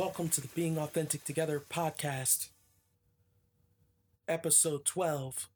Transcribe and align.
Welcome 0.00 0.30
to 0.30 0.40
the 0.40 0.48
Being 0.48 0.78
Authentic 0.78 1.24
Together 1.24 1.60
podcast, 1.60 2.48
episode 4.26 4.86
12, 4.86 5.46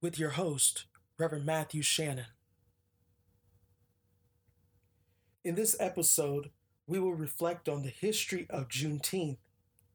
with 0.00 0.18
your 0.18 0.30
host, 0.30 0.86
Reverend 1.18 1.46
Matthew 1.46 1.80
Shannon. 1.80 2.26
In 5.44 5.54
this 5.54 5.76
episode, 5.78 6.50
we 6.88 6.98
will 6.98 7.14
reflect 7.14 7.68
on 7.68 7.84
the 7.84 7.90
history 7.90 8.48
of 8.50 8.68
Juneteenth, 8.68 9.38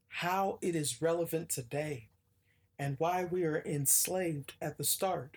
how 0.07 0.57
it 0.61 0.73
is 0.73 1.01
relevant 1.01 1.49
today, 1.49 2.07
and 2.79 2.95
why 2.97 3.25
we 3.25 3.43
are 3.43 3.61
enslaved 3.65 4.53
at 4.61 4.77
the 4.77 4.85
start. 4.85 5.35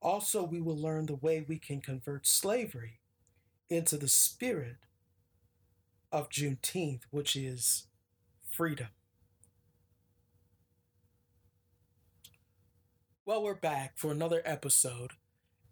Also, 0.00 0.42
we 0.42 0.62
will 0.62 0.78
learn 0.78 1.04
the 1.04 1.16
way 1.16 1.44
we 1.46 1.58
can 1.58 1.82
convert 1.82 2.26
slavery 2.26 3.00
into 3.68 3.98
the 3.98 4.08
spirit 4.08 4.76
of 6.12 6.28
Juneteenth, 6.28 7.02
which 7.10 7.34
is 7.34 7.86
freedom. 8.50 8.88
Well, 13.24 13.42
we're 13.42 13.54
back 13.54 13.92
for 13.96 14.10
another 14.12 14.42
episode, 14.44 15.12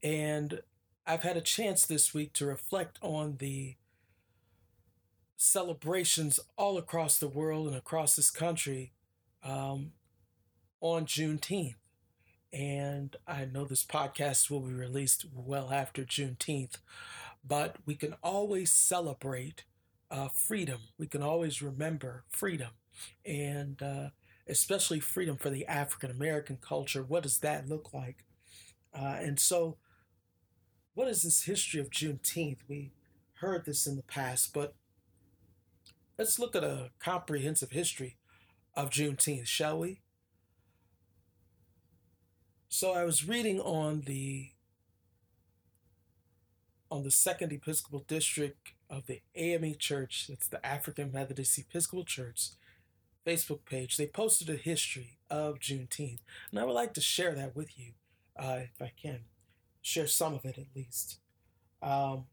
and 0.02 0.62
I've 1.06 1.22
had 1.22 1.36
a 1.36 1.42
chance 1.42 1.84
this 1.84 2.14
week 2.14 2.33
to 2.34 2.46
reflect 2.46 2.98
on 3.02 3.36
the 3.38 3.74
celebrations 5.36 6.38
all 6.56 6.78
across 6.78 7.18
the 7.18 7.28
world 7.28 7.66
and 7.66 7.77
across 7.77 8.16
this 8.16 8.30
country 8.30 8.92
um, 9.42 9.92
on 10.80 11.06
Juneteenth. 11.06 11.74
And 12.52 13.16
I 13.27 13.44
know 13.44 13.64
this 13.64 13.84
podcast 13.84 14.50
will 14.50 14.61
be 14.61 14.72
released 14.72 15.27
well 15.34 15.70
after 15.72 16.05
Juneteenth, 16.05 16.77
but 17.46 17.77
we 17.86 17.94
can 17.94 18.14
always 18.22 18.70
celebrate 18.72 19.64
uh, 20.11 20.28
freedom. 20.28 20.80
We 20.98 21.06
can 21.06 21.22
always 21.22 21.62
remember 21.62 22.25
freedom. 22.28 22.70
And 23.25 23.80
uh, 23.83 24.11
especially 24.48 25.00
freedom 25.00 25.36
for 25.36 25.50
the 25.50 25.67
African 25.67 26.11
American 26.11 26.58
culture. 26.61 27.02
What 27.02 27.22
does 27.22 27.39
that 27.39 27.69
look 27.69 27.94
like? 27.94 28.25
Uh, 28.92 29.17
and 29.20 29.39
so, 29.39 29.77
what 30.94 31.08
is 31.08 31.22
this 31.22 31.44
history 31.44 31.80
of 31.80 31.91
Juneteenth? 31.91 32.58
We 32.69 32.92
heard 33.34 33.64
this 33.64 33.86
in 33.86 33.97
the 33.97 34.02
past, 34.02 34.52
but 34.52 34.75
let's 36.19 36.39
look 36.39 36.55
at 36.55 36.64
a 36.64 36.91
comprehensive 36.98 37.70
history 37.70 38.17
of 38.74 38.91
Juneteenth, 38.91 39.47
shall 39.47 39.78
we? 39.78 40.00
So 42.69 42.92
I 42.92 43.05
was 43.05 43.27
reading 43.27 43.61
on 43.61 44.02
the 44.02 44.50
on 46.91 47.02
the 47.05 47.11
Second 47.11 47.52
Episcopal 47.52 48.05
District 48.06 48.73
of 48.90 49.06
the 49.06 49.23
AME 49.36 49.77
Church, 49.78 50.27
that's 50.28 50.48
the 50.48 50.64
African 50.67 51.12
Methodist 51.12 51.58
Episcopal 51.58 52.05
Church 52.05 52.51
Facebook 53.27 53.64
page. 53.64 53.96
They 53.96 54.06
posted 54.06 54.51
a 54.51 54.56
history 54.56 55.18
of 55.30 55.61
Juneteenth, 55.61 56.20
and 56.51 56.58
I 56.58 56.64
would 56.64 56.73
like 56.73 56.92
to 56.95 57.00
share 57.00 57.34
that 57.34 57.55
with 57.55 57.79
you, 57.79 57.92
uh, 58.36 58.61
if 58.64 58.83
I 58.83 58.92
can, 59.00 59.20
share 59.80 60.08
some 60.08 60.34
of 60.34 60.45
it 60.45 60.58
at 60.58 60.74
least. 60.74 61.18
Um, 61.80 62.27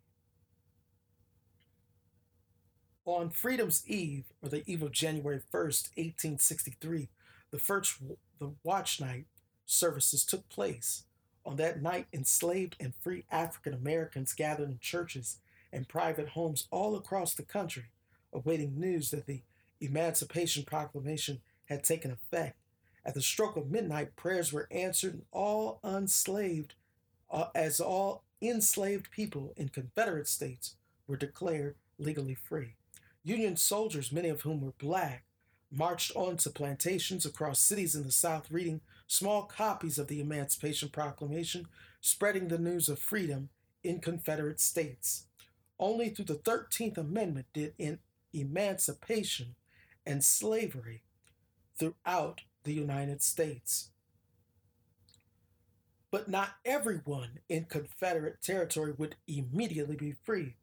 on 3.06 3.30
Freedom's 3.30 3.84
Eve, 3.88 4.26
or 4.42 4.50
the 4.50 4.64
eve 4.66 4.84
of 4.84 4.92
January 4.92 5.40
1st, 5.40 5.90
1863, 5.96 7.10
the 7.52 7.60
first 7.60 8.00
the 8.40 8.52
watch 8.64 9.00
night 9.00 9.26
services 9.66 10.26
took 10.26 10.50
place. 10.50 11.04
On 11.46 11.56
that 11.56 11.82
night, 11.82 12.08
enslaved 12.12 12.76
and 12.80 12.94
free 13.00 13.24
African 13.32 13.74
Americans 13.74 14.34
gathered 14.34 14.70
in 14.70 14.80
churches 14.82 15.38
and 15.72 15.88
private 15.88 16.30
homes 16.30 16.68
all 16.72 16.96
across 16.96 17.34
the 17.34 17.44
country, 17.44 17.86
awaiting 18.34 18.80
news 18.80 19.12
that 19.12 19.26
the 19.26 19.42
Emancipation 19.80 20.64
Proclamation 20.64 21.42
had 21.66 21.84
taken 21.84 22.12
effect. 22.12 22.58
At 23.06 23.14
the 23.14 23.22
stroke 23.22 23.56
of 23.56 23.72
midnight, 23.72 24.16
prayers 24.16 24.52
were 24.52 24.68
answered, 24.72 25.14
and 25.14 25.26
all 25.32 25.80
enslaved, 25.84 26.76
uh, 27.32 27.48
as 27.56 27.80
all 27.80 28.24
enslaved 28.42 29.12
people 29.12 29.54
in 29.56 29.70
Confederate 29.70 30.28
states 30.28 30.76
were 31.08 31.18
declared 31.18 31.76
legally 31.98 32.36
free. 32.36 32.76
Union 33.24 33.56
soldiers, 33.56 34.12
many 34.12 34.30
of 34.30 34.42
whom 34.42 34.62
were 34.62 34.74
black, 34.78 35.24
marched 35.72 36.16
on 36.16 36.38
to 36.38 36.50
plantations 36.50 37.26
across 37.26 37.60
cities 37.60 37.96
in 37.96 38.04
the 38.04 38.12
South 38.12 38.50
reading 38.52 38.82
small 39.06 39.44
copies 39.44 39.98
of 39.98 40.08
the 40.08 40.20
Emancipation 40.20 40.90
Proclamation, 40.90 41.68
spreading 42.02 42.48
the 42.48 42.58
news 42.58 42.90
of 42.90 43.00
freedom 43.00 43.50
in 43.84 44.00
Confederate 44.00 44.60
states. 44.60 45.27
Only 45.80 46.10
through 46.10 46.26
the 46.26 46.36
13th 46.36 46.98
Amendment 46.98 47.48
did 47.54 47.74
in 47.78 48.00
emancipation 48.34 49.56
and 50.06 50.24
slavery 50.24 51.04
throughout 51.78 52.42
the 52.64 52.74
United 52.74 53.22
States. 53.22 53.90
But 56.10 56.30
not 56.30 56.56
everyone 56.66 57.40
in 57.50 57.66
Confederate 57.66 58.42
territory 58.42 58.94
would 58.98 59.16
immediately 59.28 59.96
be 59.96 60.16
free. 60.24 60.56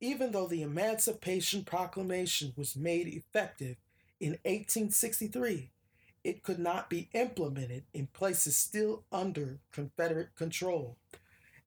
Even 0.00 0.32
though 0.32 0.46
the 0.46 0.62
Emancipation 0.62 1.64
Proclamation 1.64 2.52
was 2.56 2.76
made 2.76 3.08
effective 3.08 3.76
in 4.20 4.32
1863, 4.44 5.70
it 6.22 6.42
could 6.42 6.58
not 6.58 6.90
be 6.90 7.08
implemented 7.12 7.84
in 7.92 8.06
places 8.08 8.56
still 8.56 9.04
under 9.10 9.58
Confederate 9.72 10.34
control. 10.36 10.96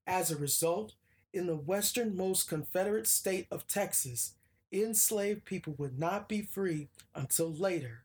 As 0.06 0.30
a 0.30 0.36
result, 0.36 0.94
in 1.32 1.46
the 1.46 1.56
westernmost 1.56 2.48
Confederate 2.48 3.06
state 3.06 3.46
of 3.50 3.66
Texas, 3.66 4.34
enslaved 4.72 5.44
people 5.44 5.74
would 5.78 5.98
not 5.98 6.28
be 6.28 6.42
free 6.42 6.88
until 7.14 7.52
later. 7.52 8.02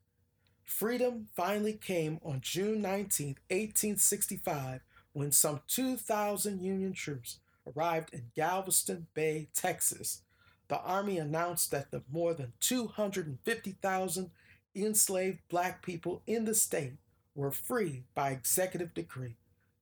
Freedom 0.64 1.28
finally 1.36 1.74
came 1.74 2.20
on 2.24 2.42
June 2.42 2.82
19, 2.82 3.28
1865, 3.50 4.82
when 5.14 5.32
some 5.32 5.62
2,000 5.68 6.62
Union 6.62 6.94
troops 6.94 7.40
arrived 7.76 8.14
in 8.14 8.32
Galveston 8.36 9.08
Bay, 9.14 9.48
Texas. 9.54 10.22
The 10.70 10.80
Army 10.80 11.18
announced 11.18 11.72
that 11.72 11.92
the 11.92 12.04
more 12.12 12.34
than 12.34 12.54
250,000 12.60 14.32
enslaved 14.76 15.40
black 15.50 15.86
people 15.86 16.22
in 16.26 16.46
the 16.46 16.56
state 16.56 16.94
were 17.36 17.52
free 17.52 18.04
by 18.16 18.32
executive 18.32 18.94
decree. 18.94 19.36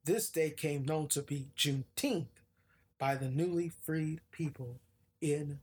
This 0.03 0.29
day 0.29 0.50
came 0.50 0.84
known 0.84 1.08
to 1.09 1.22
be 1.22 1.47
Juneteenth 1.56 2.41
by 3.02 3.16
the 3.16 3.28
newly 3.28 3.72
freed 3.82 4.22
people 4.30 4.80
in 5.22 5.58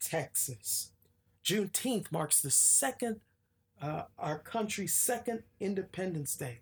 Texas. 0.00 0.92
Juneteenth 1.44 2.12
marks 2.12 2.40
the 2.40 2.52
second, 2.52 3.18
uh, 3.82 4.04
our 4.16 4.38
country's 4.38 4.94
second 4.94 5.42
Independence 5.58 6.36
Day. 6.36 6.60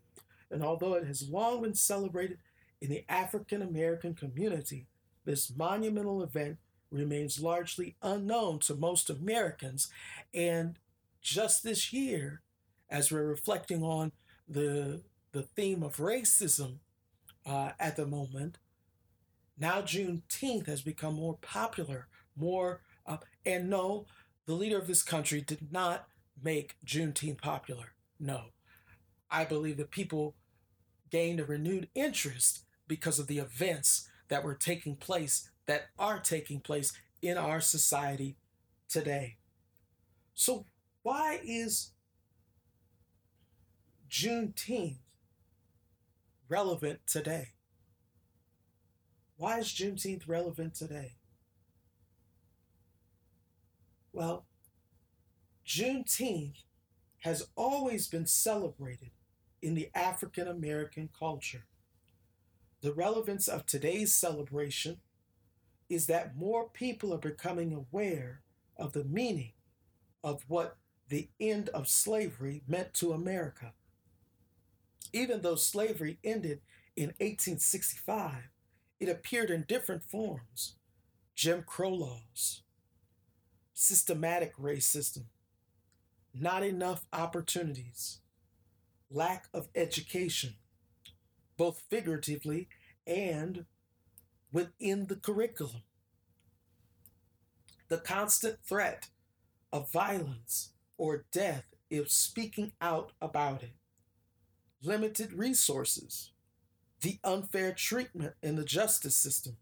And 0.50 0.64
although 0.64 0.94
it 0.94 1.06
has 1.06 1.28
long 1.28 1.60
been 1.60 1.74
celebrated 1.74 2.38
in 2.80 2.88
the 2.88 3.04
African 3.10 3.60
American 3.60 4.14
community, 4.14 4.86
this 5.26 5.54
monumental 5.54 6.22
event 6.22 6.56
remains 6.90 7.42
largely 7.42 7.96
unknown 8.00 8.60
to 8.60 8.74
most 8.74 9.10
Americans. 9.10 9.90
And 10.32 10.78
just 11.20 11.62
this 11.62 11.92
year, 11.92 12.40
as 12.88 13.12
we're 13.12 13.26
reflecting 13.26 13.82
on 13.82 14.12
the, 14.48 15.02
the 15.32 15.42
theme 15.42 15.82
of 15.82 15.98
racism 15.98 16.76
uh, 17.44 17.72
at 17.78 17.96
the 17.96 18.06
moment, 18.06 18.56
now 19.58 19.80
Juneteenth 19.80 20.66
has 20.66 20.82
become 20.82 21.14
more 21.14 21.38
popular, 21.40 22.08
more, 22.36 22.82
uh, 23.06 23.18
and 23.44 23.70
no, 23.70 24.06
the 24.46 24.54
leader 24.54 24.78
of 24.78 24.86
this 24.86 25.02
country 25.02 25.40
did 25.40 25.72
not 25.72 26.06
make 26.42 26.76
Juneteenth 26.84 27.40
popular. 27.40 27.92
No. 28.20 28.46
I 29.30 29.44
believe 29.44 29.76
that 29.78 29.90
people 29.90 30.34
gained 31.10 31.40
a 31.40 31.44
renewed 31.44 31.88
interest 31.94 32.64
because 32.86 33.18
of 33.18 33.26
the 33.26 33.38
events 33.38 34.08
that 34.28 34.44
were 34.44 34.54
taking 34.54 34.96
place, 34.96 35.50
that 35.66 35.86
are 35.98 36.18
taking 36.18 36.60
place 36.60 36.92
in 37.22 37.38
our 37.38 37.60
society 37.60 38.36
today. 38.88 39.36
So, 40.34 40.66
why 41.02 41.40
is 41.44 41.92
Juneteenth 44.10 44.98
relevant 46.48 47.00
today? 47.06 47.55
Why 49.36 49.58
is 49.58 49.68
Juneteenth 49.68 50.26
relevant 50.26 50.74
today? 50.74 51.16
Well, 54.12 54.46
Juneteenth 55.66 56.62
has 57.20 57.48
always 57.54 58.08
been 58.08 58.26
celebrated 58.26 59.10
in 59.60 59.74
the 59.74 59.90
African 59.94 60.48
American 60.48 61.10
culture. 61.18 61.66
The 62.80 62.94
relevance 62.94 63.46
of 63.48 63.66
today's 63.66 64.14
celebration 64.14 65.00
is 65.88 66.06
that 66.06 66.36
more 66.36 66.68
people 66.68 67.12
are 67.12 67.18
becoming 67.18 67.72
aware 67.74 68.42
of 68.76 68.92
the 68.92 69.04
meaning 69.04 69.52
of 70.24 70.44
what 70.48 70.76
the 71.08 71.28
end 71.38 71.68
of 71.70 71.88
slavery 71.88 72.62
meant 72.66 72.94
to 72.94 73.12
America. 73.12 73.72
Even 75.12 75.42
though 75.42 75.54
slavery 75.54 76.18
ended 76.24 76.60
in 76.96 77.08
1865, 77.18 78.50
it 78.98 79.08
appeared 79.08 79.50
in 79.50 79.64
different 79.68 80.02
forms. 80.02 80.74
Jim 81.34 81.62
Crow 81.66 81.90
laws, 81.90 82.62
systematic 83.74 84.56
racism, 84.56 85.24
not 86.32 86.62
enough 86.62 87.04
opportunities, 87.12 88.20
lack 89.10 89.46
of 89.52 89.68
education, 89.74 90.54
both 91.56 91.82
figuratively 91.90 92.68
and 93.06 93.66
within 94.50 95.06
the 95.06 95.16
curriculum, 95.16 95.82
the 97.88 97.98
constant 97.98 98.58
threat 98.64 99.08
of 99.72 99.92
violence 99.92 100.70
or 100.96 101.26
death 101.30 101.64
if 101.90 102.10
speaking 102.10 102.72
out 102.80 103.12
about 103.20 103.62
it, 103.62 103.74
limited 104.82 105.32
resources, 105.32 106.30
the 107.00 107.18
unfair 107.24 107.72
treatment 107.72 108.34
in 108.42 108.56
the 108.56 108.64
justice 108.64 109.16
system. 109.16 109.56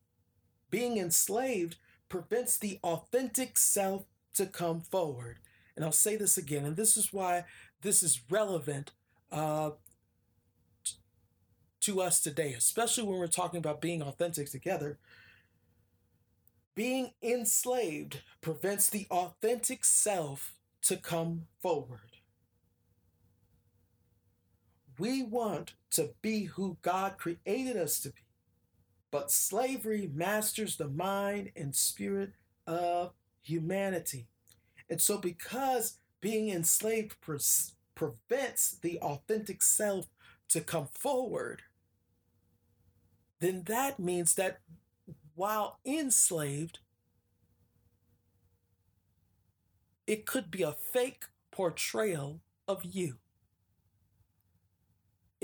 Being 0.71 0.99
enslaved 0.99 1.77
prevents 2.09 2.59
the 2.59 2.79
authentic 2.83 3.57
self 3.57 4.05
to 4.35 4.47
come 4.47 4.81
forward. 4.81 5.39
And 5.77 5.85
I'll 5.85 5.93
say 5.93 6.17
this 6.17 6.37
again, 6.37 6.65
and 6.65 6.77
this 6.77 6.97
is 6.97 7.13
why 7.13 7.45
this 7.83 8.03
is 8.03 8.21
relevant 8.31 8.93
uh, 9.33 9.73
to 11.81 12.01
us 12.01 12.21
today, 12.21 12.55
especially 12.55 13.05
when 13.05 13.19
we're 13.19 13.27
talking 13.27 13.59
about 13.59 13.81
being 13.81 14.03
authentic 14.03 14.51
together. 14.51 14.99
Being 16.75 17.13
enslaved 17.23 18.23
prevents 18.41 18.89
the 18.89 19.07
authentic 19.11 19.85
self 19.85 20.55
to 20.83 20.97
come 20.97 21.47
forward. 21.61 22.01
We 24.99 25.23
want 25.23 25.75
to 25.93 26.11
be 26.23 26.45
who 26.45 26.77
God 26.83 27.19
created 27.19 27.77
us 27.77 28.01
to 28.01 28.11
be, 28.11 28.23
but 29.11 29.31
slavery 29.31 30.11
masters 30.13 30.77
the 30.77 30.89
mind 30.89 31.51
and 31.57 31.75
spirit 31.75 32.33
of 32.67 33.13
humanity. 33.43 34.29
And 34.89 35.01
so, 35.01 35.19
because 35.19 35.99
being 36.21 36.49
enslaved 36.49 37.21
pre- 37.21 37.39
prevents 37.95 38.73
the 38.73 38.99
authentic 39.01 39.63
self 39.63 40.07
to 40.49 40.61
come 40.61 40.89
forward, 40.93 41.63
then 43.41 43.65
that 43.67 43.99
means 43.99 44.35
that 44.35 44.61
while 45.35 45.79
enslaved, 45.85 46.79
it 50.07 50.27
could 50.27 50.51
be 50.51 50.63
a 50.63 50.73
fake 50.73 51.25
portrayal 51.51 52.41
of 52.69 52.85
you. 52.85 53.19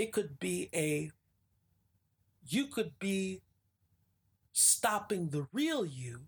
It 0.00 0.12
could 0.12 0.41
be 0.41 0.70
a, 0.75 1.11
you 2.49 2.69
could 2.69 2.99
be 2.99 3.43
stopping 4.50 5.29
the 5.29 5.47
real 5.52 5.85
you 5.85 6.23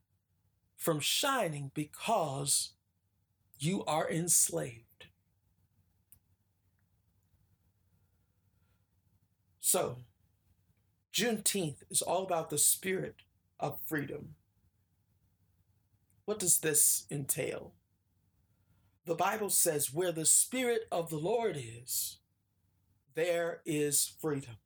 from 0.77 1.01
shining 1.01 1.71
because 1.73 2.75
you 3.59 3.83
are 3.87 4.11
enslaved. 4.11 5.07
So, 9.59 10.01
Juneteenth 11.15 11.79
is 11.89 12.03
all 12.03 12.25
about 12.25 12.51
the 12.51 12.59
spirit 12.59 13.23
of 13.59 13.79
freedom. 13.87 14.35
What 16.27 16.39
does 16.39 16.59
this 16.59 17.07
entail? 17.11 17.73
The 19.07 19.15
Bible 19.15 19.49
says, 19.49 19.95
where 19.95 20.13
the 20.13 20.27
Spirit 20.27 20.83
of 20.93 21.09
the 21.09 21.17
Lord 21.17 21.57
is, 21.57 22.19
there 23.15 23.61
is 23.65 24.15
freedom. 24.21 24.57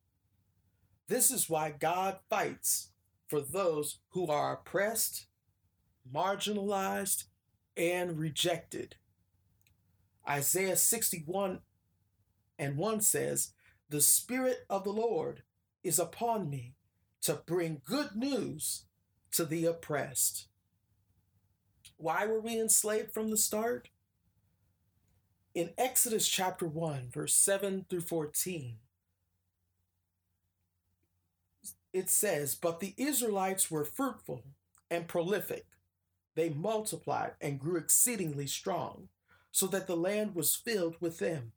This 1.08 1.30
is 1.30 1.48
why 1.48 1.70
God 1.70 2.18
fights 2.28 2.90
for 3.28 3.40
those 3.40 3.98
who 4.10 4.28
are 4.28 4.54
oppressed, 4.54 5.26
marginalized, 6.12 7.24
and 7.76 8.18
rejected. 8.18 8.96
Isaiah 10.28 10.76
61 10.76 11.60
and 12.58 12.76
1 12.76 13.00
says, 13.00 13.52
The 13.88 14.00
Spirit 14.00 14.66
of 14.68 14.84
the 14.84 14.92
Lord 14.92 15.42
is 15.84 15.98
upon 15.98 16.50
me 16.50 16.74
to 17.22 17.42
bring 17.46 17.82
good 17.84 18.16
news 18.16 18.84
to 19.32 19.44
the 19.44 19.66
oppressed. 19.66 20.48
Why 21.96 22.26
were 22.26 22.40
we 22.40 22.60
enslaved 22.60 23.12
from 23.12 23.30
the 23.30 23.36
start? 23.36 23.88
In 25.56 25.70
Exodus 25.78 26.28
chapter 26.28 26.66
1, 26.66 27.08
verse 27.10 27.32
7 27.32 27.86
through 27.88 28.02
14, 28.02 28.76
it 31.94 32.10
says, 32.10 32.54
But 32.54 32.80
the 32.80 32.92
Israelites 32.98 33.70
were 33.70 33.86
fruitful 33.86 34.42
and 34.90 35.08
prolific. 35.08 35.64
They 36.34 36.50
multiplied 36.50 37.36
and 37.40 37.58
grew 37.58 37.78
exceedingly 37.78 38.46
strong, 38.46 39.08
so 39.50 39.66
that 39.68 39.86
the 39.86 39.96
land 39.96 40.34
was 40.34 40.54
filled 40.54 40.96
with 41.00 41.20
them. 41.20 41.52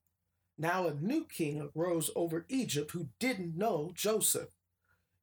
Now 0.58 0.88
a 0.88 0.94
new 0.94 1.26
king 1.26 1.70
arose 1.76 2.10
over 2.16 2.46
Egypt 2.48 2.92
who 2.92 3.10
didn't 3.20 3.58
know 3.58 3.92
Joseph. 3.94 4.56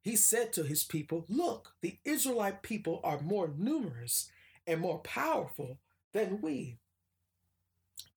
He 0.03 0.15
said 0.15 0.53
to 0.53 0.61
his 0.61 0.83
people, 0.83 1.25
Look, 1.27 1.73
the 1.81 1.97
Israelite 2.05 2.61
people 2.61 3.01
are 3.03 3.21
more 3.21 3.51
numerous 3.57 4.29
and 4.67 4.79
more 4.79 4.99
powerful 4.99 5.79
than 6.13 6.41
we. 6.41 6.77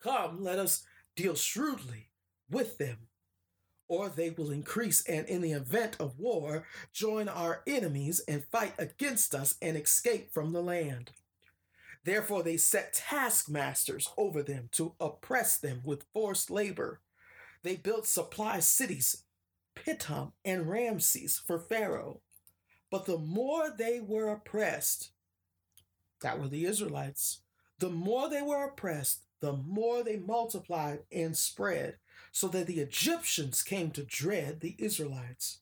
Come, 0.00 0.42
let 0.42 0.58
us 0.58 0.84
deal 1.16 1.34
shrewdly 1.34 2.10
with 2.50 2.78
them, 2.78 3.08
or 3.88 4.08
they 4.08 4.30
will 4.30 4.50
increase 4.50 5.02
and, 5.06 5.26
in 5.26 5.40
the 5.40 5.52
event 5.52 5.96
of 6.00 6.18
war, 6.18 6.66
join 6.92 7.28
our 7.28 7.62
enemies 7.66 8.20
and 8.26 8.44
fight 8.44 8.74
against 8.78 9.34
us 9.34 9.56
and 9.60 9.76
escape 9.76 10.32
from 10.32 10.52
the 10.52 10.62
land. 10.62 11.12
Therefore, 12.04 12.42
they 12.42 12.56
set 12.56 12.94
taskmasters 12.94 14.08
over 14.16 14.42
them 14.42 14.68
to 14.72 14.94
oppress 15.00 15.58
them 15.58 15.82
with 15.84 16.06
forced 16.12 16.50
labor 16.50 17.00
they 17.62 17.76
built 17.76 18.06
supply 18.06 18.60
cities, 18.60 19.24
Pithom 19.74 20.32
and 20.44 20.68
Ramses, 20.68 21.38
for 21.38 21.58
Pharaoh. 21.58 22.20
But 22.90 23.06
the 23.06 23.18
more 23.18 23.70
they 23.70 24.00
were 24.00 24.28
oppressed, 24.28 25.10
that 26.22 26.40
were 26.40 26.48
the 26.48 26.64
Israelites, 26.64 27.40
the 27.78 27.90
more 27.90 28.28
they 28.28 28.42
were 28.42 28.64
oppressed, 28.64 29.24
the 29.40 29.52
more 29.52 30.02
they 30.02 30.16
multiplied 30.16 31.00
and 31.10 31.36
spread, 31.36 31.96
so 32.32 32.48
that 32.48 32.66
the 32.66 32.80
Egyptians 32.80 33.62
came 33.62 33.90
to 33.90 34.02
dread 34.02 34.60
the 34.60 34.76
Israelites. 34.78 35.58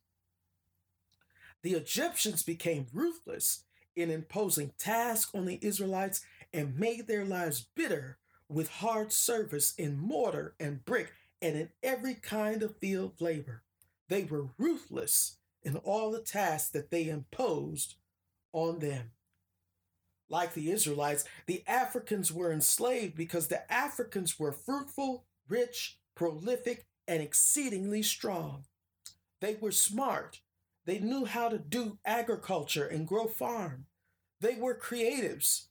The 1.62 1.74
Egyptians 1.74 2.42
became 2.42 2.86
ruthless 2.92 3.64
in 3.96 4.10
imposing 4.10 4.72
tasks 4.78 5.34
on 5.34 5.46
the 5.46 5.58
Israelites 5.62 6.20
and 6.52 6.78
made 6.78 7.06
their 7.06 7.24
lives 7.24 7.66
bitter 7.74 8.18
with 8.48 8.68
hard 8.68 9.12
service 9.12 9.74
in 9.76 9.98
mortar 9.98 10.54
and 10.58 10.84
brick 10.84 11.12
and 11.42 11.56
in 11.56 11.68
every 11.82 12.14
kind 12.14 12.62
of 12.62 12.76
field 12.78 13.20
labor. 13.20 13.62
They 14.08 14.24
were 14.24 14.48
ruthless 14.56 15.36
in 15.62 15.76
all 15.76 16.10
the 16.10 16.20
tasks 16.20 16.70
that 16.70 16.90
they 16.90 17.08
imposed 17.08 17.96
on 18.52 18.78
them. 18.78 19.10
Like 20.30 20.54
the 20.54 20.70
Israelites, 20.70 21.24
the 21.46 21.64
Africans 21.66 22.32
were 22.32 22.52
enslaved 22.52 23.16
because 23.16 23.48
the 23.48 23.70
Africans 23.72 24.38
were 24.38 24.52
fruitful, 24.52 25.24
rich, 25.48 25.98
prolific, 26.14 26.86
and 27.06 27.22
exceedingly 27.22 28.02
strong. 28.02 28.64
They 29.40 29.56
were 29.60 29.72
smart. 29.72 30.40
They 30.84 30.98
knew 30.98 31.24
how 31.24 31.48
to 31.48 31.58
do 31.58 31.98
agriculture 32.04 32.86
and 32.86 33.06
grow 33.06 33.26
farm. 33.26 33.86
They 34.40 34.54
were 34.54 34.78
creatives. 34.78 35.66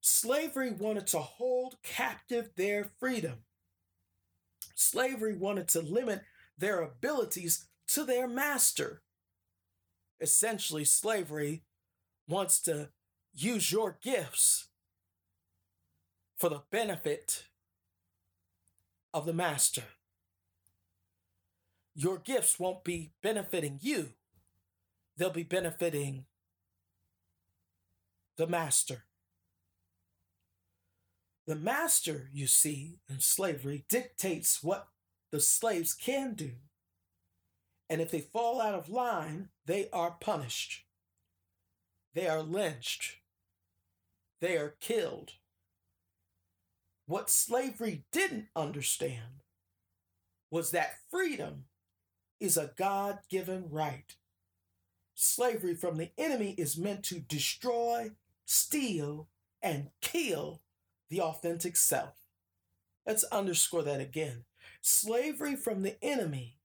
Slavery 0.00 0.70
wanted 0.70 1.06
to 1.08 1.18
hold 1.18 1.76
captive 1.82 2.50
their 2.56 2.84
freedom. 2.98 3.44
Slavery 4.74 5.34
wanted 5.34 5.68
to 5.68 5.80
limit 5.80 6.22
their 6.56 6.80
abilities 6.80 7.66
to 7.88 8.04
their 8.04 8.28
master. 8.28 9.02
Essentially, 10.20 10.84
slavery 10.84 11.64
wants 12.28 12.60
to 12.62 12.90
use 13.32 13.72
your 13.72 13.98
gifts 14.02 14.68
for 16.36 16.48
the 16.48 16.62
benefit 16.70 17.44
of 19.12 19.26
the 19.26 19.32
master. 19.32 19.84
Your 21.94 22.18
gifts 22.18 22.58
won't 22.58 22.84
be 22.84 23.12
benefiting 23.22 23.78
you, 23.82 24.10
they'll 25.16 25.30
be 25.30 25.42
benefiting 25.42 26.24
the 28.36 28.46
master. 28.46 29.04
The 31.46 31.56
master, 31.56 32.30
you 32.32 32.46
see, 32.46 33.00
in 33.08 33.20
slavery 33.20 33.84
dictates 33.88 34.62
what 34.62 34.88
the 35.30 35.40
slaves 35.40 35.94
can 35.94 36.34
do. 36.34 36.52
And 37.88 38.00
if 38.00 38.10
they 38.10 38.20
fall 38.20 38.60
out 38.60 38.74
of 38.74 38.88
line, 38.88 39.48
they 39.66 39.88
are 39.92 40.16
punished. 40.20 40.84
They 42.14 42.28
are 42.28 42.42
lynched. 42.42 43.19
They 44.40 44.56
are 44.56 44.74
killed. 44.80 45.32
What 47.06 47.28
slavery 47.28 48.04
didn't 48.12 48.48
understand 48.54 49.42
was 50.50 50.70
that 50.70 50.98
freedom 51.10 51.64
is 52.38 52.56
a 52.56 52.72
God 52.76 53.18
given 53.28 53.68
right. 53.70 54.14
Slavery 55.14 55.74
from 55.74 55.98
the 55.98 56.10
enemy 56.16 56.54
is 56.56 56.78
meant 56.78 57.02
to 57.04 57.20
destroy, 57.20 58.12
steal, 58.46 59.28
and 59.60 59.90
kill 60.00 60.62
the 61.10 61.20
authentic 61.20 61.76
self. 61.76 62.14
Let's 63.06 63.24
underscore 63.24 63.82
that 63.82 64.00
again. 64.00 64.44
Slavery 64.80 65.56
from 65.56 65.82
the 65.82 66.02
enemy 66.02 66.56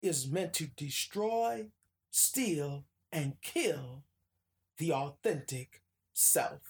is 0.00 0.30
meant 0.30 0.54
to 0.54 0.66
destroy, 0.66 1.66
steal, 2.10 2.84
and 3.10 3.34
kill 3.42 4.04
the 4.78 4.92
authentic 4.92 5.82
self. 6.14 6.60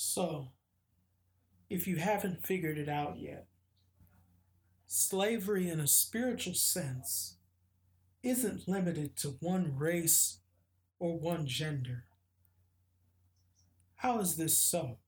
So, 0.00 0.52
if 1.68 1.88
you 1.88 1.96
haven't 1.96 2.46
figured 2.46 2.78
it 2.78 2.88
out 2.88 3.18
yet, 3.18 3.48
slavery 4.86 5.68
in 5.68 5.80
a 5.80 5.88
spiritual 5.88 6.54
sense 6.54 7.34
isn't 8.22 8.68
limited 8.68 9.16
to 9.16 9.38
one 9.40 9.76
race 9.76 10.38
or 11.00 11.18
one 11.18 11.48
gender. 11.48 12.04
How 13.96 14.20
is 14.20 14.36
this 14.36 14.56
so? 14.56 14.98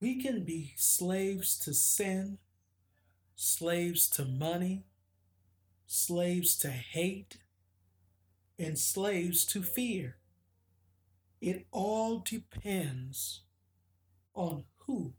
We 0.00 0.22
can 0.22 0.44
be 0.44 0.74
slaves 0.76 1.58
to 1.64 1.74
sin, 1.74 2.38
slaves 3.34 4.08
to 4.10 4.24
money, 4.24 4.84
slaves 5.88 6.56
to 6.58 6.68
hate, 6.68 7.38
and 8.56 8.78
slaves 8.78 9.44
to 9.46 9.62
fear. 9.64 10.19
It 11.40 11.66
all 11.70 12.18
depends 12.18 13.42
on 14.34 14.64
who 14.86 15.14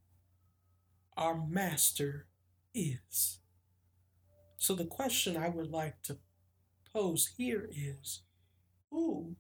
our 1.18 1.36
master 1.48 2.28
is. 2.74 3.40
So, 4.58 4.76
the 4.76 4.86
question 4.86 5.36
I 5.36 5.50
would 5.50 5.72
like 5.72 6.04
to 6.04 6.18
pose 6.94 7.32
here 7.38 7.68
is 7.76 8.22
who 8.92 9.36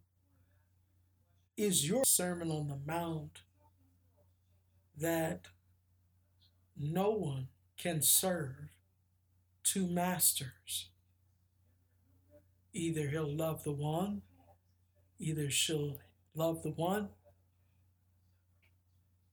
is 1.55 1.87
your 1.87 2.03
Sermon 2.03 2.49
on 2.49 2.67
the 2.67 2.79
Mount 2.83 3.41
that 4.97 5.47
no 6.75 7.11
one 7.11 7.49
can 7.77 8.01
serve 8.01 8.71
two 9.63 9.85
masters? 9.85 10.89
Either 12.73 13.09
he'll 13.09 13.31
love 13.31 13.63
the 13.63 13.71
one, 13.71 14.23
either 15.19 15.51
she'll 15.51 15.99
love 16.33 16.63
the 16.63 16.71
one 16.71 17.09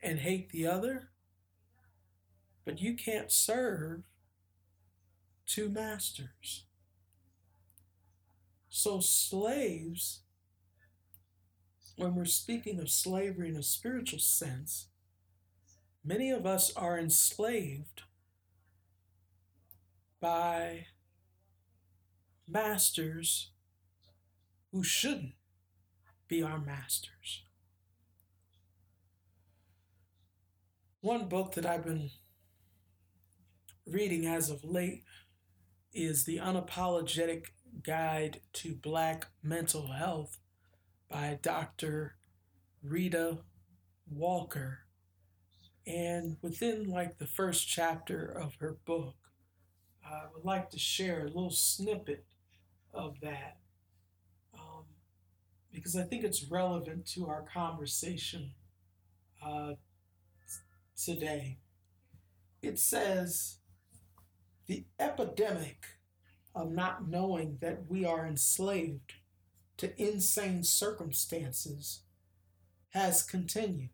and 0.02 0.20
hate 0.20 0.50
the 0.50 0.66
other, 0.66 1.10
but 2.64 2.80
you 2.80 2.94
can't 2.94 3.32
serve 3.32 4.02
two 5.46 5.68
masters. 5.68 6.64
So, 8.68 9.00
slaves, 9.00 10.20
when 11.96 12.14
we're 12.14 12.26
speaking 12.26 12.78
of 12.78 12.90
slavery 12.90 13.48
in 13.48 13.56
a 13.56 13.62
spiritual 13.62 14.20
sense, 14.20 14.88
many 16.04 16.30
of 16.30 16.46
us 16.46 16.74
are 16.76 16.98
enslaved 16.98 18.02
by 20.20 20.86
masters 22.46 23.50
who 24.72 24.82
shouldn't 24.82 25.32
be 26.28 26.42
our 26.42 26.58
masters. 26.58 27.42
One 31.00 31.28
book 31.28 31.54
that 31.54 31.64
I've 31.64 31.84
been 31.84 32.10
reading 33.86 34.26
as 34.26 34.50
of 34.50 34.62
late 34.62 35.04
is 35.92 36.24
The 36.24 36.36
Unapologetic 36.36 37.46
Guide 37.82 38.40
to 38.54 38.74
Black 38.74 39.28
Mental 39.42 39.92
Health 39.92 40.38
by 41.08 41.38
Dr. 41.40 42.16
Rheeda 42.86 43.38
Walker. 44.10 44.80
And 45.86 46.36
within 46.42 46.90
like 46.90 47.18
the 47.18 47.26
first 47.26 47.66
chapter 47.66 48.26
of 48.26 48.56
her 48.56 48.76
book, 48.84 49.14
I 50.04 50.24
would 50.34 50.44
like 50.44 50.70
to 50.70 50.78
share 50.78 51.22
a 51.22 51.28
little 51.28 51.50
snippet 51.50 52.26
of 52.92 53.20
that 53.22 53.56
because 55.88 56.04
I 56.04 56.06
think 56.06 56.22
it's 56.22 56.44
relevant 56.44 57.06
to 57.14 57.28
our 57.28 57.40
conversation 57.40 58.50
uh, 59.42 59.72
today. 61.02 61.56
It 62.60 62.78
says 62.78 63.56
the 64.66 64.84
epidemic 65.00 65.86
of 66.54 66.70
not 66.72 67.08
knowing 67.08 67.56
that 67.62 67.86
we 67.88 68.04
are 68.04 68.26
enslaved 68.26 69.14
to 69.78 69.98
insane 69.98 70.62
circumstances 70.62 72.02
has 72.90 73.22
continued. 73.22 73.88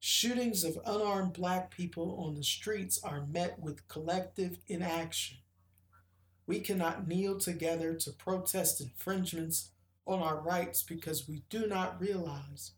Shootings 0.00 0.64
of 0.64 0.78
unarmed 0.86 1.34
black 1.34 1.70
people 1.70 2.16
on 2.18 2.34
the 2.34 2.44
streets 2.44 2.98
are 3.04 3.26
met 3.26 3.58
with 3.58 3.86
collective 3.88 4.56
inaction. 4.68 5.36
We 6.46 6.60
cannot 6.60 7.06
kneel 7.06 7.38
together 7.38 7.94
to 7.94 8.10
protest 8.12 8.80
infringements 8.80 9.71
on 10.06 10.20
our 10.20 10.40
rights 10.40 10.82
because 10.82 11.28
we 11.28 11.44
do 11.48 11.66
not 11.66 12.00
realize 12.00 12.72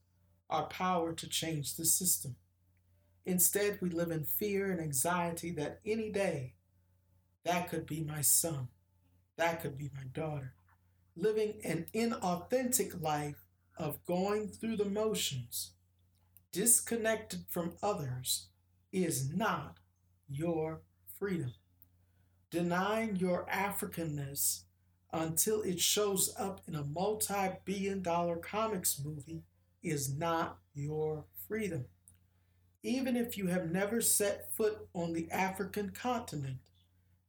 our 0.51 0.67
power 0.67 1.13
to 1.13 1.29
change 1.29 1.77
the 1.77 1.85
system. 1.85 2.37
Instead, 3.27 3.79
we 3.81 3.89
live 3.89 4.11
in 4.11 4.25
fear 4.25 4.71
and 4.71 4.81
anxiety 4.81 5.51
that 5.53 5.81
any 5.87 6.11
day 6.11 6.55
that 7.45 7.69
could 7.69 7.87
be 7.87 8.03
my 8.03 8.21
son, 8.21 8.69
that 9.37 9.63
could 9.63 9.77
be 9.77 9.91
my 9.95 10.05
daughter. 10.13 10.55
Living 11.17 11.61
an 11.65 11.87
inauthentic 11.95 13.01
life 13.01 13.47
of 13.77 14.05
going 14.05 14.49
through 14.49 14.77
the 14.77 14.85
motions, 14.85 15.73
disconnected 16.53 17.45
from 17.49 17.75
others, 17.83 18.49
is 18.93 19.33
not 19.35 19.79
your 20.29 20.83
freedom. 21.19 21.53
Denying 22.51 23.17
your 23.17 23.47
Africanness 23.47 24.63
until 25.15 25.63
it 25.63 25.81
shows 25.81 26.35
up 26.39 26.61
in 26.69 26.75
a 26.75 26.85
multi 26.85 27.51
billion 27.65 28.03
dollar 28.03 28.37
comics 28.37 29.01
movie 29.05 29.43
is 29.83 30.15
not 30.17 30.59
your 30.75 31.25
freedom. 31.49 31.87
Even 32.85 33.17
if 33.17 33.37
you 33.39 33.49
have 33.49 33.71
never 33.71 34.01
set 34.01 34.53
foot 34.55 34.89
on 34.95 35.13
the 35.13 35.31
African 35.33 35.91
continent, 35.91 36.59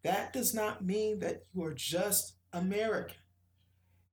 that 0.03 0.33
does 0.33 0.53
not 0.53 0.83
mean 0.85 1.19
that 1.19 1.45
you 1.53 1.63
are 1.63 1.73
just 1.73 2.35
American. 2.53 3.17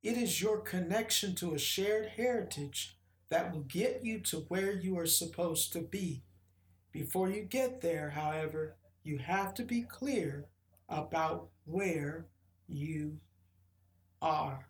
It 0.03 0.19
is 0.19 0.43
your 0.43 0.61
connection 0.61 1.35
to 1.37 1.55
a 1.55 1.59
shared 1.59 2.07
heritage 2.11 2.99
that 3.31 3.53
will 3.53 3.63
get 3.63 4.05
you 4.05 4.21
to 4.21 4.41
where 4.49 4.73
you 4.73 4.99
are 4.99 5.07
supposed 5.07 5.73
to 5.73 5.81
be. 5.81 6.23
Before 6.93 7.31
you 7.31 7.43
get 7.45 7.81
there, 7.83 8.11
however, 8.11 8.77
you 9.05 9.19
have 9.19 9.55
to 9.55 9.65
be 9.65 9.83
clear 9.83 10.47
about 10.89 11.51
where 11.65 12.29
you 12.69 13.21
are. 14.23 14.69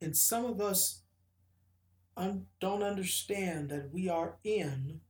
And 0.00 0.16
some 0.16 0.44
of 0.44 0.60
us 0.60 1.00
un- 2.16 2.46
don't 2.60 2.82
understand 2.82 3.70
that 3.70 3.92
we 3.92 4.08
are 4.08 4.36
in 4.44 5.00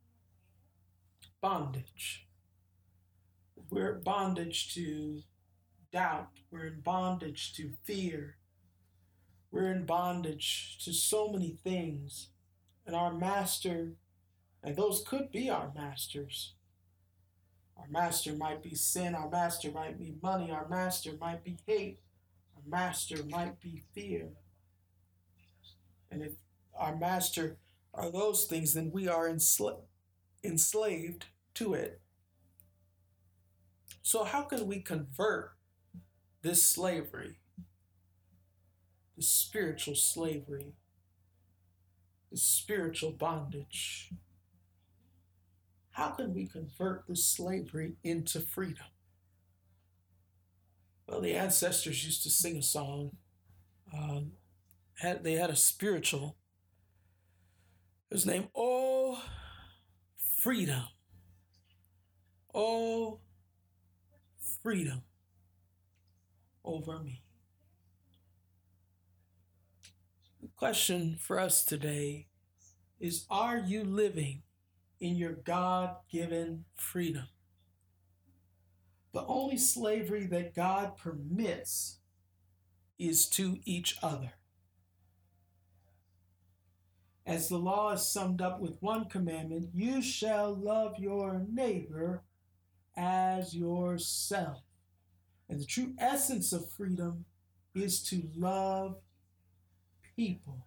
bondage. 1.40 2.26
We're 3.71 3.94
bondage 3.94 4.73
to 4.75 5.23
doubt. 5.92 6.30
We're 6.50 6.66
in 6.66 6.80
bondage 6.80 7.52
to 7.54 7.73
fear. 7.83 8.37
We're 9.50 9.73
in 9.73 9.85
bondage 9.85 10.78
to 10.85 10.92
so 10.92 11.28
many 11.28 11.59
things. 11.62 12.28
And 12.87 12.94
our 12.94 13.12
master, 13.12 13.94
and 14.62 14.76
those 14.76 15.02
could 15.06 15.33
be 15.33 15.50
our 15.50 15.73
masters. 15.75 16.54
Our 17.76 17.87
master 17.90 18.35
might 18.35 18.62
be 18.62 18.75
sin. 18.75 19.14
Our 19.14 19.28
master 19.28 19.71
might 19.71 19.99
be 19.99 20.14
money. 20.23 20.50
Our 20.50 20.68
master 20.68 21.12
might 21.21 21.42
be 21.44 21.59
hate. 21.66 21.99
Master 22.66 23.25
might 23.25 23.61
be 23.61 23.83
fear. 23.94 24.28
And 26.11 26.23
if 26.23 26.33
our 26.75 26.97
master 26.97 27.59
are 27.92 28.11
those 28.11 28.44
things, 28.44 28.75
then 28.75 28.90
we 28.92 29.09
are 29.09 29.28
ensla- 29.28 29.83
enslaved 30.42 31.26
to 31.54 31.75
it. 31.75 32.00
So, 34.02 34.25
how 34.25 34.42
can 34.42 34.66
we 34.66 34.80
convert 34.80 35.54
this 36.42 36.62
slavery, 36.62 37.38
this 39.16 39.28
spiritual 39.28 39.94
slavery, 39.94 40.75
this 42.30 42.42
spiritual 42.42 43.12
bondage? 43.12 44.11
How 45.92 46.11
can 46.11 46.35
we 46.35 46.47
convert 46.47 47.06
this 47.09 47.25
slavery 47.25 47.94
into 48.02 48.40
freedom? 48.40 48.87
Well, 51.06 51.20
the 51.20 51.34
ancestors 51.34 52.04
used 52.04 52.23
to 52.25 52.30
sing 52.30 52.56
a 52.58 52.62
song. 52.62 53.16
Um, 53.92 54.32
had, 54.99 55.25
they 55.25 55.34
had 55.34 55.50
a 55.50 55.56
spiritual 55.56 56.37
his 58.11 58.26
name, 58.26 58.49
Oh 58.54 59.20
Freedom. 60.40 60.84
Oh 62.54 63.20
Freedom 64.62 65.02
over 66.64 66.99
me. 66.99 67.23
The 70.40 70.46
question 70.56 71.16
for 71.18 71.40
us 71.40 71.64
today 71.64 72.28
is 73.00 73.26
are 73.30 73.58
you 73.58 73.84
living 73.84 74.42
in 75.00 75.16
your 75.16 75.32
God 75.34 75.96
given 76.11 76.66
freedom? 76.76 77.28
The 79.14 79.25
only 79.26 79.56
slavery 79.56 80.26
that 80.26 80.56
God 80.56 80.97
permits 80.97 81.99
is 82.99 83.26
to 83.30 83.61
each 83.64 83.97
other. 84.02 84.33
As 87.25 87.49
the 87.49 87.56
law 87.56 87.92
is 87.92 88.06
summed 88.06 88.42
up 88.42 88.61
with 88.61 88.83
one 88.83 89.04
commandment, 89.04 89.71
you 89.73 90.02
shall 90.02 90.52
love 90.52 90.99
your 90.99 91.47
neighbor 91.49 92.25
as 92.97 93.54
yourself. 93.54 94.62
And 95.49 95.61
the 95.61 95.64
true 95.64 95.94
essence 95.97 96.52
of 96.52 96.71
freedom 96.73 97.25
is 97.73 98.02
to 98.09 98.28
love 98.35 98.97
people. 100.16 100.66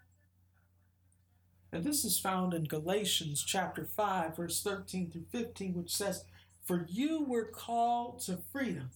And 1.73 1.83
this 1.83 2.05
is 2.05 2.17
found 2.17 2.53
in 2.53 2.63
Galatians 2.63 3.43
chapter 3.45 3.83
5, 3.83 4.37
verse 4.37 4.63
13 4.63 5.11
through 5.11 5.25
15, 5.33 5.73
which 5.73 5.93
says, 5.93 6.23
For 6.67 6.85
you 6.89 7.23
were 7.25 7.45
called 7.45 8.21
to 8.21 8.39
freedom, 8.51 8.91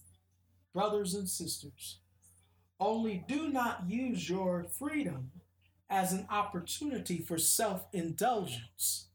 brothers 0.74 1.14
and 1.14 1.28
sisters. 1.28 2.00
Only 2.80 3.24
do 3.28 3.48
not 3.50 3.88
use 3.88 4.28
your 4.28 4.64
freedom 4.64 5.32
as 5.90 6.12
an 6.12 6.26
opportunity 6.30 7.20
for 7.20 7.38
self 7.38 7.86
indulgence, 7.92 9.08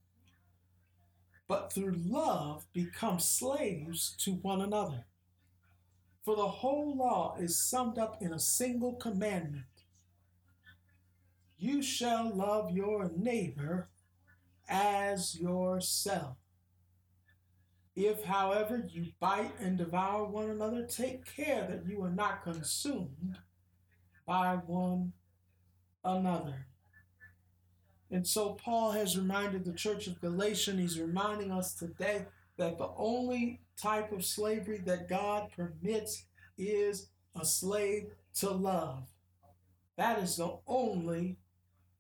but 1.48 1.74
through 1.74 1.96
love 2.06 2.66
become 2.74 3.20
slaves 3.20 4.16
to 4.20 4.34
one 4.34 4.62
another. 4.62 5.06
For 6.26 6.36
the 6.36 6.48
whole 6.50 6.96
law 6.98 7.38
is 7.40 7.58
summed 7.62 7.98
up 8.00 8.22
in 8.22 8.34
a 8.34 8.40
single 8.40 8.96
commandment 8.96 9.66
You 11.58 11.82
shall 11.84 12.36
love 12.36 12.72
your 12.72 13.12
neighbor 13.16 13.90
as 14.70 15.40
yourself. 15.40 16.38
If, 17.98 18.26
however, 18.26 18.88
you 18.88 19.08
bite 19.20 19.60
and 19.60 19.76
devour 19.76 20.26
one 20.26 20.52
another, 20.52 20.86
take 20.86 21.26
care 21.26 21.66
that 21.68 21.92
you 21.92 22.04
are 22.04 22.12
not 22.12 22.44
consumed 22.44 23.40
by 24.24 24.54
one 24.54 25.14
another. 26.04 26.68
And 28.12 28.26
so 28.28 28.54
Paul 28.54 28.92
has 28.92 29.18
reminded 29.18 29.66
the 29.66 29.74
church 29.74 30.06
of 30.06 30.22
Galatians, 30.22 30.80
he's 30.80 31.02
reminding 31.02 31.52
us 31.52 31.74
today 31.74 32.28
that 32.58 32.78
the 32.78 32.92
only 32.96 33.62
type 33.82 34.12
of 34.12 34.24
slavery 34.24 34.78
that 34.86 35.10
God 35.10 35.50
permits 35.52 36.28
is 36.56 37.10
a 37.36 37.44
slave 37.44 38.12
to 38.36 38.52
love. 38.52 39.08
That 39.98 40.20
is 40.20 40.36
the 40.36 40.60
only 40.68 41.38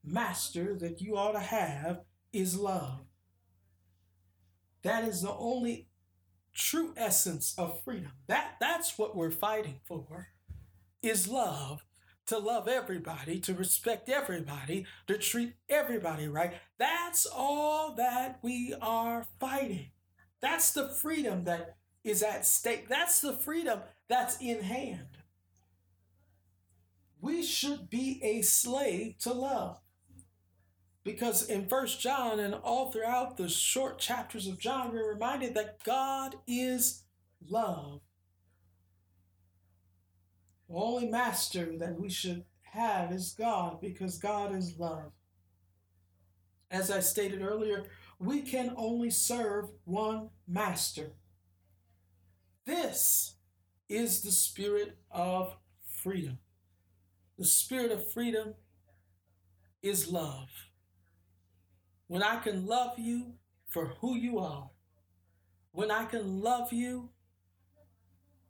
master 0.03 0.75
that 0.75 1.01
you 1.01 1.17
ought 1.17 1.31
to 1.31 1.39
have 1.39 2.01
is 2.31 2.55
love. 2.55 3.06
That 4.83 5.03
is 5.03 5.21
the 5.21 5.33
only 5.33 5.87
true 6.53 6.93
essence 6.97 7.53
of 7.57 7.83
freedom. 7.83 8.11
That 8.27 8.55
that's 8.59 8.97
what 8.97 9.15
we're 9.15 9.31
fighting 9.31 9.79
for 9.85 10.29
is 11.01 11.27
love 11.27 11.83
to 12.27 12.37
love 12.37 12.67
everybody, 12.67 13.39
to 13.39 13.53
respect 13.53 14.09
everybody, 14.09 14.85
to 15.07 15.17
treat 15.17 15.53
everybody 15.69 16.27
right. 16.27 16.53
That's 16.77 17.25
all 17.25 17.95
that 17.95 18.39
we 18.41 18.75
are 18.81 19.25
fighting. 19.39 19.91
That's 20.41 20.71
the 20.71 20.89
freedom 20.89 21.45
that 21.45 21.77
is 22.03 22.21
at 22.21 22.45
stake. 22.45 22.89
That's 22.89 23.21
the 23.21 23.33
freedom 23.33 23.79
that's 24.07 24.37
in 24.41 24.61
hand. 24.61 25.17
We 27.21 27.43
should 27.43 27.89
be 27.89 28.19
a 28.23 28.41
slave 28.41 29.17
to 29.19 29.33
love. 29.33 29.79
Because 31.07 31.47
in 31.47 31.69
First 31.69 32.01
John 32.01 32.37
and 32.37 32.53
all 32.53 32.91
throughout 32.91 33.37
the 33.37 33.47
short 33.47 33.97
chapters 33.97 34.45
of 34.45 34.59
John, 34.59 34.91
we're 34.91 35.09
reminded 35.09 35.53
that 35.53 35.81
God 35.85 36.35
is 36.45 37.05
love. 37.49 38.01
The 40.67 40.75
only 40.75 41.07
master 41.07 41.77
that 41.77 41.97
we 41.97 42.09
should 42.09 42.43
have 42.73 43.13
is 43.13 43.33
God 43.39 43.79
because 43.79 44.17
God 44.17 44.53
is 44.53 44.77
love. 44.77 45.13
As 46.69 46.91
I 46.91 46.99
stated 46.99 47.41
earlier, 47.41 47.85
we 48.19 48.41
can 48.41 48.73
only 48.75 49.09
serve 49.09 49.69
one 49.85 50.31
master. 50.45 51.13
This 52.65 53.35
is 53.87 54.23
the 54.23 54.31
spirit 54.31 54.97
of 55.09 55.55
freedom. 56.03 56.39
The 57.37 57.45
spirit 57.45 57.93
of 57.93 58.11
freedom 58.11 58.55
is 59.81 60.11
love. 60.11 60.66
When 62.07 62.23
I 62.23 62.37
can 62.37 62.65
love 62.65 62.97
you 62.97 63.33
for 63.67 63.87
who 63.99 64.15
you 64.15 64.39
are, 64.39 64.69
when 65.71 65.91
I 65.91 66.05
can 66.05 66.41
love 66.41 66.71
you 66.73 67.09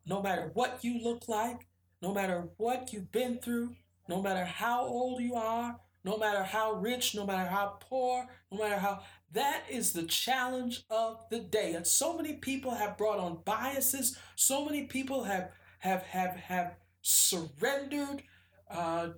no 0.06 0.22
matter 0.22 0.52
what 0.54 0.84
you 0.84 1.00
look 1.04 1.28
like, 1.28 1.68
no 2.02 2.14
matter 2.14 2.48
what 2.58 2.94
you've 2.94 3.12
been 3.12 3.40
through, 3.40 3.76
no 4.08 4.22
matter 4.22 4.46
how 4.46 4.86
old 4.86 5.22
you 5.22 5.36
are, 5.36 5.78
no 6.04 6.18
matter 6.18 6.44
how 6.44 6.74
rich, 6.74 7.16
no 7.16 7.26
matter 7.26 7.50
how 7.50 7.78
poor, 7.82 8.28
no 8.52 8.60
matter 8.60 8.80
how 8.80 9.02
that 9.34 9.64
is 9.70 9.92
the 9.92 10.04
challenge 10.04 10.86
of 10.90 11.20
the 11.30 11.40
day. 11.40 11.74
And 11.74 11.86
so 11.86 12.16
many 12.16 12.34
people 12.34 12.72
have 12.72 12.98
brought 12.98 13.20
on 13.20 13.42
biases. 13.44 14.18
So 14.36 14.64
many 14.64 14.84
people 14.84 15.24
have 15.24 15.52
have 15.80 16.04
have 16.04 16.38
have 16.38 16.76
surrendered 17.02 18.24
uh, 18.72 19.10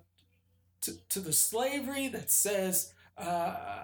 to, 0.82 0.92
to 1.10 1.20
the 1.20 1.34
slavery 1.34 2.08
that 2.08 2.32
says 2.32 2.94
uh, 3.18 3.84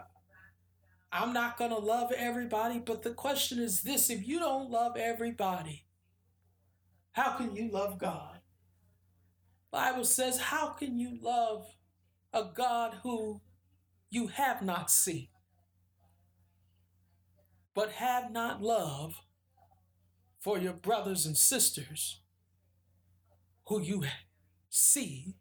I'm 1.12 1.34
not 1.34 1.58
going 1.58 1.72
to 1.72 1.78
love 1.78 2.12
everybody. 2.12 2.80
But 2.80 3.04
the 3.04 3.14
question 3.14 3.60
is 3.60 3.82
this: 3.82 4.10
If 4.10 4.28
you 4.28 4.40
don't 4.40 4.70
love 4.70 4.98
everybody, 4.98 5.86
how 7.14 7.38
can 7.38 7.56
you 7.56 7.70
love 7.72 7.98
God? 7.98 8.40
Bible 9.72 10.06
says, 10.06 10.38
How 10.40 10.68
can 10.68 10.98
you 10.98 11.18
love 11.22 11.68
a 12.32 12.46
God 12.46 13.00
who 13.04 13.42
you 14.10 14.28
have 14.28 14.62
not 14.62 14.90
seen, 14.90 15.28
but 17.74 17.92
have 17.92 18.32
not 18.32 18.62
love 18.62 19.16
for 20.40 20.58
your 20.58 20.74
brothers 20.74 21.26
and 21.26 21.36
sisters 21.38 22.22
who 23.68 23.82
you 23.82 24.04
see 24.70 25.36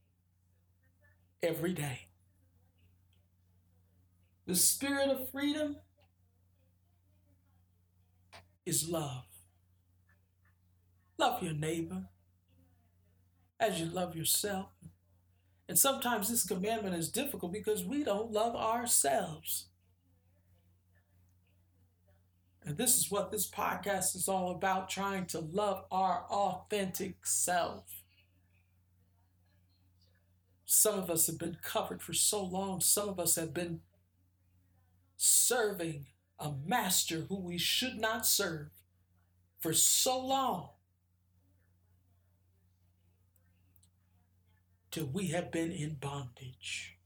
every 1.42 1.72
day? 1.72 2.03
The 4.46 4.54
spirit 4.54 5.08
of 5.08 5.30
freedom 5.30 5.76
is 8.66 8.88
love. 8.88 9.24
Love 11.16 11.42
your 11.42 11.54
neighbor 11.54 12.08
as 13.58 13.80
you 13.80 13.86
love 13.86 14.14
yourself. 14.14 14.68
And 15.68 15.78
sometimes 15.78 16.28
this 16.28 16.44
commandment 16.44 16.94
is 16.94 17.10
difficult 17.10 17.52
because 17.52 17.84
we 17.84 18.04
don't 18.04 18.32
love 18.32 18.54
ourselves. 18.54 19.68
And 22.66 22.76
this 22.76 22.96
is 22.96 23.10
what 23.10 23.30
this 23.30 23.50
podcast 23.50 24.14
is 24.14 24.28
all 24.28 24.50
about 24.50 24.90
trying 24.90 25.26
to 25.26 25.40
love 25.40 25.84
our 25.90 26.24
authentic 26.30 27.26
self. 27.26 28.02
Some 30.66 30.98
of 30.98 31.10
us 31.10 31.26
have 31.26 31.38
been 31.38 31.58
covered 31.62 32.02
for 32.02 32.14
so 32.14 32.42
long, 32.42 32.80
some 32.80 33.08
of 33.08 33.20
us 33.20 33.36
have 33.36 33.54
been 33.54 33.80
serving 35.16 36.06
a 36.38 36.52
master 36.66 37.26
who 37.28 37.36
we 37.36 37.58
should 37.58 37.96
not 37.96 38.26
serve 38.26 38.70
for 39.58 39.72
so 39.72 40.18
long 40.18 40.68
till 44.90 45.06
we 45.06 45.28
have 45.28 45.50
been 45.50 45.72
in 45.72 45.94
bondage. 45.94 46.98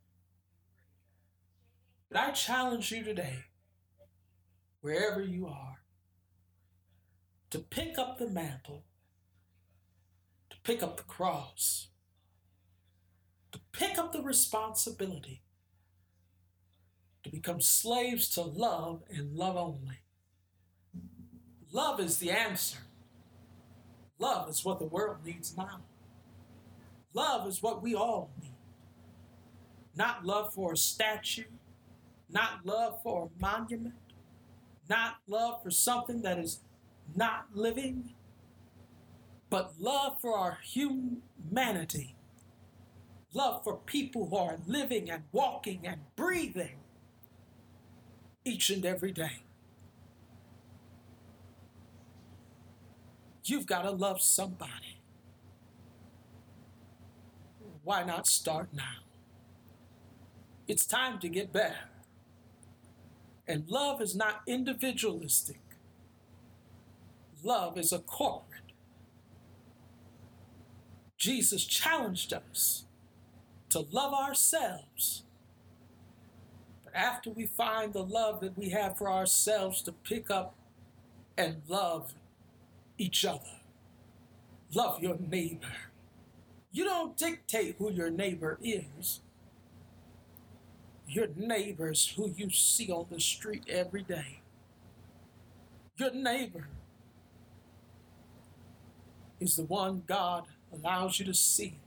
But 2.11 2.21
I 2.21 2.31
challenge 2.33 2.91
you 2.91 3.05
today, 3.05 3.45
wherever 4.81 5.23
you 5.23 5.47
are, 5.47 5.83
to 7.51 7.59
pick 7.59 7.99
up 7.99 8.19
the 8.19 8.29
mantle, 8.29 8.85
to 10.51 10.57
pick 10.65 10.83
up 10.83 10.97
the 10.97 11.03
cross, 11.05 11.89
to 13.53 13.61
pick 13.73 13.97
up 13.99 14.13
the 14.13 14.23
responsibility, 14.23 15.43
to 17.29 17.37
become 17.37 17.61
slaves 17.61 18.29
to 18.31 18.43
love 18.43 19.03
and 19.11 19.37
love 19.37 19.57
only. 19.57 20.01
Love 21.71 22.01
is 22.01 22.19
the 22.19 22.31
answer. 22.31 22.79
Love 24.19 24.49
is 24.49 24.65
what 24.65 24.79
the 24.79 24.87
world 24.87 25.19
needs 25.25 25.57
now. 25.57 25.81
Love 27.13 27.47
is 27.47 27.63
what 27.63 27.83
we 27.83 27.95
all 27.95 28.31
need. 28.41 28.55
Not 29.95 30.25
love 30.25 30.55
for 30.55 30.73
a 30.73 30.77
statue, 30.77 31.45
not 32.31 32.65
love 32.65 33.03
for 33.03 33.27
a 33.27 33.41
monument, 33.41 33.95
not 34.89 35.17
love 35.27 35.63
for 35.63 35.71
something 35.71 36.23
that 36.23 36.39
is 36.39 36.61
not 37.15 37.47
living, 37.53 38.15
but 39.51 39.75
love 39.79 40.21
for 40.21 40.35
our 40.35 40.59
humanity. 40.63 42.15
Love 43.35 43.63
for 43.63 43.77
people 43.77 44.29
who 44.31 44.37
are 44.37 44.57
living 44.67 45.11
and 45.11 45.25
walking 45.33 45.81
and 45.85 46.01
breathing. 46.17 46.77
Each 48.49 48.71
and 48.71 48.85
every 48.85 49.13
day. 49.13 49.43
You've 53.45 53.67
got 53.67 53.83
to 53.83 53.91
love 53.91 54.21
somebody. 54.21 54.99
Why 57.85 58.05
not 58.05 58.27
start 58.27 58.69
now? 58.75 59.03
It's 60.67 60.85
time 60.85 61.19
to 61.21 61.29
get 61.29 61.53
better. 61.53 61.89
And 63.47 63.65
love 63.69 64.03
is 64.03 64.15
not 64.15 64.43
individualistic, 64.47 65.61
love 67.43 67.79
is 67.79 67.93
a 67.93 67.99
corporate. 68.01 68.59
Jesus 71.17 71.65
challenged 71.65 72.33
us 72.33 72.85
to 73.71 73.87
love 73.91 74.13
ourselves. 74.13 75.25
After 76.99 77.31
we 77.31 77.47
find 77.47 77.93
the 77.93 78.03
love 78.03 78.41
that 78.41 78.59
we 78.59 78.71
have 78.71 78.99
for 78.99 79.09
ourselves, 79.09 79.83
to 79.83 79.93
pick 79.93 80.33
up 80.33 80.57
and 81.37 81.63
love 81.69 82.13
each 82.99 83.25
other, 83.25 83.61
love 84.75 85.01
your 85.01 85.17
neighbor. 85.17 85.69
You 86.73 86.85
don't 86.85 87.17
dictate 87.17 87.77
who 87.79 87.93
your 87.93 88.11
neighbor 88.11 88.59
is. 88.61 89.21
Your 91.07 91.29
neighbor's 91.37 92.15
who 92.17 92.35
you 92.37 92.51
see 92.51 92.91
on 92.91 93.07
the 93.13 93.21
street 93.21 93.63
every 93.69 94.03
day. 94.03 94.41
Your 95.99 96.13
neighbor 96.13 96.67
is 99.39 99.55
the 99.55 99.63
one 99.63 100.03
God 100.05 100.47
allows 100.73 101.21
you 101.21 101.27
to 101.27 101.35
see 101.35 101.79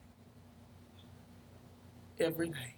every 2.18 2.48
day. 2.48 2.76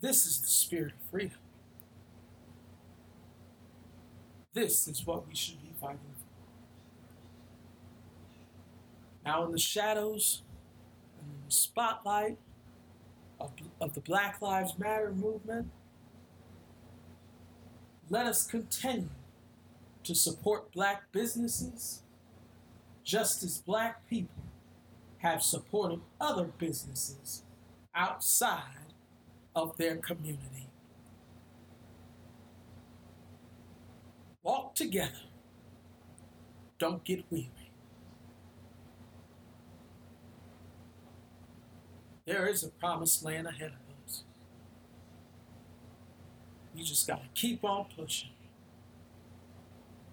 This 0.00 0.24
is 0.24 0.40
the 0.40 0.48
spirit 0.48 0.92
of 0.92 1.10
freedom. 1.10 1.38
This 4.54 4.88
is 4.88 5.06
what 5.06 5.28
we 5.28 5.34
should 5.34 5.62
be 5.62 5.72
fighting 5.80 5.98
for. 6.14 6.26
Now, 9.24 9.44
in 9.44 9.52
the 9.52 9.58
shadows, 9.58 10.42
in 11.20 11.46
the 11.46 11.52
spotlight 11.52 12.38
of, 13.38 13.52
of 13.80 13.94
the 13.94 14.00
Black 14.00 14.40
Lives 14.40 14.78
Matter 14.78 15.12
movement, 15.12 15.70
let 18.08 18.26
us 18.26 18.46
continue 18.46 19.10
to 20.02 20.14
support 20.14 20.72
black 20.72 21.12
businesses 21.12 22.02
just 23.04 23.42
as 23.42 23.58
black 23.58 24.08
people 24.08 24.42
have 25.18 25.42
supported 25.42 26.00
other 26.20 26.46
businesses 26.58 27.42
outside 27.94 28.79
of 29.60 29.76
their 29.76 29.96
community. 29.96 30.68
Walk 34.42 34.74
together. 34.74 35.26
Don't 36.78 37.04
get 37.04 37.24
weary. 37.30 37.50
There 42.26 42.46
is 42.46 42.62
a 42.62 42.68
promised 42.68 43.22
land 43.22 43.46
ahead 43.46 43.72
of 43.72 44.06
us. 44.06 44.24
You 46.74 46.84
just 46.84 47.06
got 47.06 47.22
to 47.22 47.28
keep 47.34 47.62
on 47.64 47.86
pushing, 47.96 48.30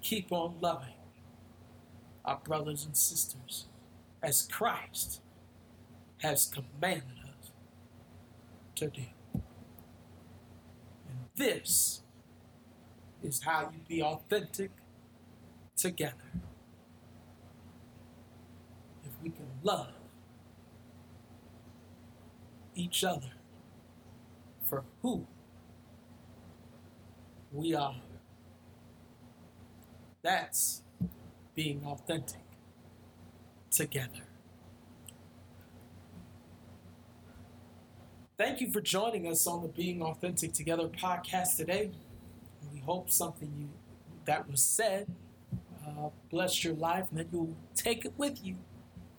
keep 0.01 0.31
on 0.31 0.55
loving 0.59 0.93
our 2.25 2.39
brothers 2.43 2.85
and 2.85 2.97
sisters 2.97 3.67
as 4.21 4.47
Christ 4.51 5.21
has 6.17 6.51
commanded 6.53 7.19
us 7.23 7.51
to 8.75 8.87
do. 8.87 9.03
This 11.37 12.01
is 13.21 13.43
how 13.43 13.71
you 13.71 13.79
be 13.87 14.01
authentic 14.01 14.71
together. 15.75 16.31
If 19.05 19.11
we 19.21 19.29
can 19.29 19.45
love 19.61 19.93
each 22.73 23.03
other 23.03 23.31
for 24.63 24.83
who 25.03 25.27
we 27.51 27.75
are. 27.75 28.01
That's 30.23 30.81
being 31.55 31.83
authentic 31.85 32.41
together. 33.69 34.26
Thank 38.37 38.61
you 38.61 38.71
for 38.71 38.81
joining 38.81 39.25
us 39.25 39.47
on 39.47 39.63
the 39.63 39.67
Being 39.67 40.03
Authentic 40.03 40.53
Together 40.53 40.87
podcast 40.89 41.57
today. 41.57 41.89
We 42.71 42.77
hope 42.81 43.09
something 43.09 43.51
you 43.57 43.69
that 44.25 44.47
was 44.47 44.61
said 44.61 45.07
uh, 45.83 46.09
blessed 46.29 46.63
your 46.63 46.75
life 46.75 47.07
and 47.09 47.19
that 47.19 47.29
you'll 47.31 47.57
take 47.73 48.05
it 48.05 48.13
with 48.15 48.45
you 48.45 48.57